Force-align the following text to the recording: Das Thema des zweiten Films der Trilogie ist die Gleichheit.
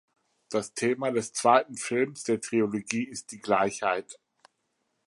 Das 0.49 0.73
Thema 0.73 1.11
des 1.11 1.31
zweiten 1.31 1.77
Films 1.77 2.23
der 2.23 2.41
Trilogie 2.41 3.03
ist 3.03 3.31
die 3.31 3.39
Gleichheit. 3.39 4.17